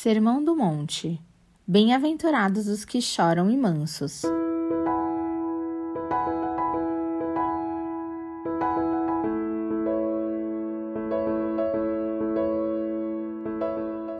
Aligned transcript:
Sermão 0.00 0.44
do 0.44 0.54
Monte. 0.54 1.20
Bem-aventurados 1.66 2.68
os 2.68 2.84
que 2.84 3.02
choram 3.02 3.50
e 3.50 3.56
mansos. 3.56 4.22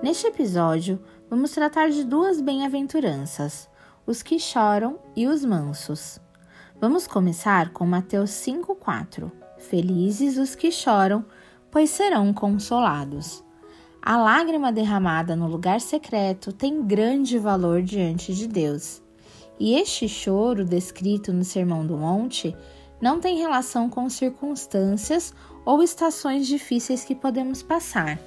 Neste 0.03 0.27
episódio, 0.27 1.01
vamos 1.31 1.53
tratar 1.53 1.91
de 1.91 2.03
duas 2.03 2.41
bem-aventuranças: 2.41 3.71
os 4.05 4.21
que 4.21 4.41
choram 4.41 4.99
e 5.15 5.29
os 5.29 5.45
mansos. 5.45 6.19
Vamos 6.81 7.07
começar 7.07 7.73
com 7.73 7.87
Mateus 7.87 8.31
5,4. 8.31 9.31
Felizes 9.59 10.39
os 10.39 10.57
que 10.57 10.73
choram, 10.73 11.25
pois 11.71 11.89
serão 11.91 12.35
consolados. 12.35 13.47
A 14.09 14.17
lágrima 14.17 14.73
derramada 14.73 15.37
no 15.37 15.47
lugar 15.47 15.83
secreto 15.83 16.51
tem 16.51 16.83
grande 16.83 17.39
valor 17.39 17.83
diante 17.83 18.33
de 18.33 18.49
Deus. 18.49 19.03
E 19.61 19.75
este 19.75 20.09
choro 20.09 20.65
descrito 20.65 21.31
no 21.31 21.45
Sermão 21.45 21.87
do 21.87 21.95
Monte 21.95 22.57
não 23.03 23.21
tem 23.21 23.37
relação 23.37 23.91
com 23.91 24.09
circunstâncias 24.09 25.35
ou 25.63 25.83
estações 25.83 26.47
difíceis 26.47 27.05
que 27.05 27.15
podemos 27.15 27.63
passar. 27.63 28.19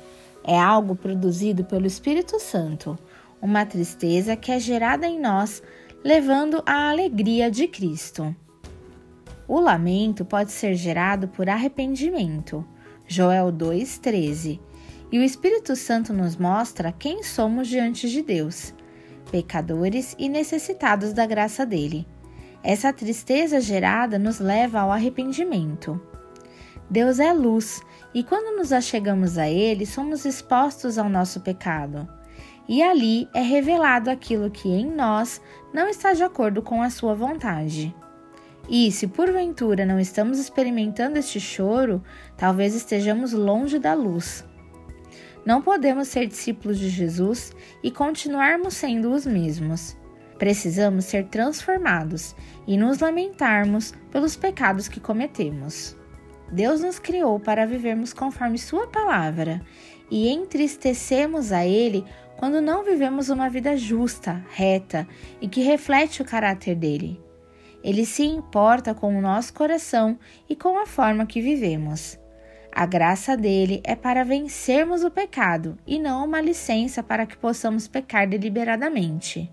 É 0.43 0.55
algo 0.55 0.95
produzido 0.95 1.65
pelo 1.65 1.87
Espírito 1.87 2.39
Santo, 2.39 2.95
uma 3.41 3.65
tristeza 3.65 4.35
que 4.35 4.51
é 4.51 4.59
gerada 4.59 5.07
em 5.07 5.19
nós, 5.19 5.63
levando 6.03 6.61
à 6.63 6.91
alegria 6.91 7.49
de 7.49 7.67
Cristo. 7.67 8.35
O 9.47 9.59
lamento 9.59 10.23
pode 10.23 10.51
ser 10.51 10.75
gerado 10.75 11.27
por 11.27 11.49
arrependimento. 11.49 12.63
Joel 13.07 13.51
2:13 13.51 14.59
e 15.11 15.19
o 15.19 15.23
Espírito 15.23 15.75
Santo 15.75 16.13
nos 16.13 16.37
mostra 16.37 16.91
quem 16.91 17.21
somos 17.21 17.67
diante 17.67 18.09
de 18.09 18.21
Deus, 18.21 18.73
pecadores 19.29 20.15
e 20.17 20.29
necessitados 20.29 21.11
da 21.11 21.25
graça 21.25 21.65
dele. 21.65 22.07
Essa 22.63 22.93
tristeza 22.93 23.59
gerada 23.59 24.17
nos 24.17 24.39
leva 24.39 24.79
ao 24.79 24.91
arrependimento. 24.91 25.99
Deus 26.89 27.19
é 27.19 27.33
luz 27.33 27.81
e 28.13 28.23
quando 28.23 28.55
nos 28.57 28.71
achegamos 28.71 29.37
a 29.37 29.49
Ele, 29.49 29.85
somos 29.85 30.25
expostos 30.25 30.97
ao 30.97 31.09
nosso 31.09 31.41
pecado. 31.41 32.07
E 32.67 32.81
ali 32.81 33.27
é 33.33 33.41
revelado 33.41 34.09
aquilo 34.09 34.51
que 34.51 34.69
em 34.69 34.85
nós 34.89 35.41
não 35.73 35.89
está 35.89 36.13
de 36.13 36.23
acordo 36.23 36.61
com 36.61 36.81
a 36.81 36.89
Sua 36.89 37.13
vontade. 37.13 37.93
E 38.69 38.91
se 38.91 39.07
porventura 39.07 39.85
não 39.85 39.99
estamos 39.99 40.39
experimentando 40.39 41.17
este 41.17 41.39
choro, 41.39 42.01
talvez 42.37 42.75
estejamos 42.75 43.33
longe 43.33 43.79
da 43.79 43.93
luz. 43.93 44.45
Não 45.45 45.61
podemos 45.61 46.07
ser 46.07 46.27
discípulos 46.27 46.77
de 46.77 46.89
Jesus 46.89 47.51
e 47.83 47.89
continuarmos 47.89 48.75
sendo 48.75 49.11
os 49.11 49.25
mesmos. 49.25 49.97
Precisamos 50.37 51.05
ser 51.05 51.27
transformados 51.27 52.35
e 52.67 52.77
nos 52.77 52.99
lamentarmos 52.99 53.93
pelos 54.11 54.35
pecados 54.35 54.87
que 54.87 54.99
cometemos. 54.99 55.95
Deus 56.51 56.81
nos 56.81 56.99
criou 56.99 57.39
para 57.39 57.65
vivermos 57.65 58.13
conforme 58.13 58.57
Sua 58.57 58.87
palavra 58.87 59.61
e 60.09 60.29
entristecemos 60.29 61.51
a 61.51 61.65
Ele 61.65 62.03
quando 62.37 62.59
não 62.59 62.83
vivemos 62.83 63.29
uma 63.29 63.49
vida 63.49 63.77
justa, 63.77 64.43
reta 64.49 65.07
e 65.39 65.47
que 65.47 65.61
reflete 65.61 66.21
o 66.21 66.25
caráter 66.25 66.75
dele. 66.75 67.21
Ele 67.83 68.05
se 68.05 68.23
importa 68.23 68.93
com 68.93 69.17
o 69.17 69.21
nosso 69.21 69.53
coração 69.53 70.19
e 70.49 70.55
com 70.55 70.77
a 70.77 70.85
forma 70.85 71.25
que 71.25 71.41
vivemos. 71.41 72.19
A 72.73 72.85
graça 72.85 73.35
dele 73.35 73.81
é 73.83 73.95
para 73.95 74.23
vencermos 74.23 75.03
o 75.03 75.11
pecado 75.11 75.77
e 75.85 75.99
não 75.99 76.25
uma 76.25 76.39
licença 76.39 77.03
para 77.03 77.25
que 77.25 77.37
possamos 77.37 77.87
pecar 77.87 78.27
deliberadamente. 78.27 79.51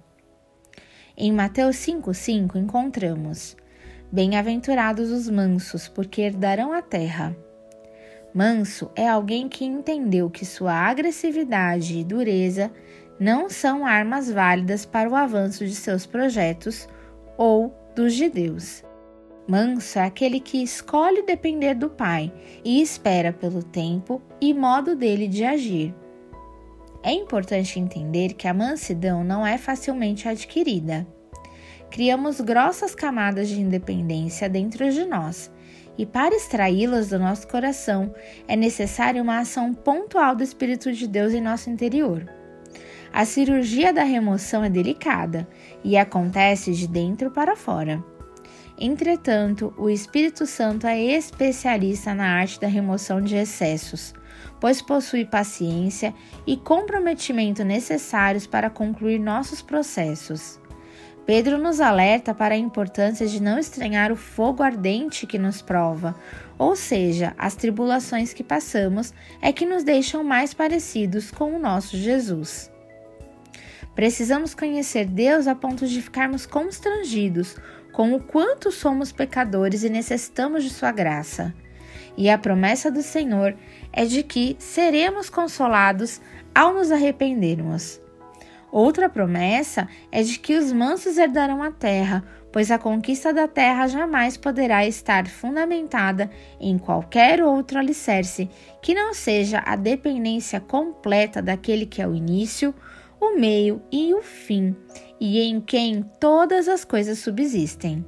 Em 1.16 1.33
Mateus 1.33 1.77
5,5 1.77 2.55
encontramos: 2.55 3.56
Bem-aventurados 4.12 5.10
os 5.10 5.28
mansos, 5.28 5.88
porque 5.88 6.22
herdarão 6.22 6.72
a 6.72 6.81
terra. 6.81 7.37
Manso 8.32 8.88
é 8.94 9.09
alguém 9.09 9.48
que 9.48 9.64
entendeu 9.64 10.31
que 10.31 10.47
sua 10.47 10.72
agressividade 10.72 11.98
e 11.98 12.04
dureza 12.04 12.70
não 13.19 13.50
são 13.50 13.84
armas 13.84 14.31
válidas 14.31 14.87
para 14.87 15.10
o 15.10 15.16
avanço 15.16 15.66
de 15.66 15.75
seus 15.75 16.06
projetos 16.06 16.88
ou 17.37 17.75
dos 17.97 18.14
de 18.14 18.28
Deus. 18.28 18.84
Manso 19.48 19.98
é 19.98 20.03
aquele 20.03 20.41
que 20.41 20.62
escolhe 20.62 21.22
depender 21.22 21.72
do 21.72 21.88
Pai 21.88 22.31
e 22.62 22.82
espera 22.82 23.32
pelo 23.32 23.62
tempo 23.62 24.20
e 24.38 24.53
modo 24.53 24.94
dele 24.94 25.26
de 25.26 25.42
agir. 25.42 25.94
É 27.03 27.12
importante 27.12 27.81
entender 27.81 28.34
que 28.34 28.47
a 28.47 28.53
mansidão 28.53 29.25
não 29.25 29.47
é 29.47 29.56
facilmente 29.56 30.28
adquirida. 30.28 31.06
Criamos 31.91 32.42
grossas 32.42 32.94
camadas 32.94 33.48
de 33.48 33.58
independência 33.58 34.50
dentro 34.50 34.91
de 34.92 35.06
nós, 35.06 35.50
e 35.97 36.04
para 36.04 36.34
extraí-las 36.34 37.08
do 37.08 37.19
nosso 37.19 37.48
coração 37.48 38.14
é 38.47 38.54
necessária 38.54 39.22
uma 39.22 39.38
ação 39.38 39.72
pontual 39.72 40.37
do 40.37 40.42
Espírito 40.42 40.92
de 40.92 41.08
Deus 41.08 41.32
em 41.32 41.41
nosso 41.41 41.70
interior. 41.70 42.31
A 43.10 43.25
cirurgia 43.25 43.94
da 43.94 44.03
remoção 44.03 44.62
é 44.62 44.69
delicada 44.69 45.48
e 45.82 45.97
acontece 45.97 46.75
de 46.75 46.87
dentro 46.87 47.31
para 47.31 47.56
fora. 47.56 48.04
Entretanto, 48.81 49.75
o 49.77 49.91
Espírito 49.91 50.47
Santo 50.47 50.87
é 50.87 51.00
especialista 51.00 52.15
na 52.15 52.28
arte 52.28 52.61
da 52.61 52.69
remoção 52.69 53.21
de 53.21 53.34
excessos, 53.34 54.15
pois 54.61 54.81
possui 54.81 55.25
paciência 55.25 56.15
e 56.47 56.56
comprometimento 56.56 57.65
necessários 57.65 58.47
para 58.47 58.71
concluir 58.71 59.19
nossos 59.19 59.61
processos. 59.61 60.61
Pedro 61.27 61.59
nos 61.59 61.81
alerta 61.81 62.33
para 62.33 62.55
a 62.55 62.59
importância 62.59 63.27
de 63.27 63.43
não 63.43 63.59
estranhar 63.59 64.12
o 64.12 64.17
fogo 64.17 64.62
ardente 64.62 65.27
que 65.27 65.38
nos 65.38 65.61
prova, 65.61 66.15
ou 66.56 66.77
seja, 66.77 67.34
as 67.37 67.56
tribulações 67.56 68.33
que 68.33 68.44
passamos 68.44 69.12
é 69.43 69.53
que 69.53 69.67
nos 69.67 69.83
deixam 69.83 70.22
mais 70.22 70.55
parecidos 70.55 71.33
com 71.33 71.55
o 71.55 71.59
nosso 71.59 71.97
Jesus. 71.97 72.71
Precisamos 73.98 74.54
conhecer 74.54 75.06
Deus 75.06 75.48
a 75.48 75.56
ponto 75.56 75.84
de 75.84 76.00
ficarmos 76.00 76.47
constrangidos 76.47 77.56
com 77.91 78.14
o 78.14 78.20
quanto 78.20 78.70
somos 78.70 79.10
pecadores 79.10 79.82
e 79.82 79.88
necessitamos 79.88 80.62
de 80.62 80.70
Sua 80.70 80.92
graça. 80.92 81.53
E 82.16 82.31
a 82.31 82.38
promessa 82.38 82.92
do 82.92 83.03
Senhor 83.03 83.56
é 83.92 84.04
de 84.04 84.22
que 84.22 84.54
seremos 84.60 85.28
consolados 85.28 86.20
ao 86.54 86.75
nos 86.75 86.92
arrependermos. 86.92 88.00
Outra 88.70 89.08
promessa 89.08 89.88
é 90.12 90.22
de 90.22 90.38
que 90.38 90.56
os 90.56 90.70
mansos 90.70 91.19
herdarão 91.19 91.60
a 91.60 91.72
terra, 91.72 92.22
pois 92.53 92.70
a 92.70 92.78
conquista 92.78 93.34
da 93.34 93.48
terra 93.48 93.88
jamais 93.88 94.37
poderá 94.37 94.87
estar 94.87 95.26
fundamentada 95.26 96.31
em 96.60 96.78
qualquer 96.78 97.42
outro 97.42 97.81
alicerce 97.81 98.48
que 98.81 98.94
não 98.94 99.12
seja 99.12 99.60
a 99.66 99.75
dependência 99.75 100.60
completa 100.60 101.42
daquele 101.42 101.84
que 101.84 102.00
é 102.00 102.06
o 102.06 102.14
início, 102.14 102.72
o 103.21 103.37
meio 103.39 103.83
e 103.91 104.15
o 104.15 104.23
fim, 104.23 104.77
e 105.21 105.41
em 105.41 105.61
quem 105.61 106.05
todas 106.21 106.69
as 106.69 106.84
coisas 106.84 107.19
subsistem. 107.19 108.05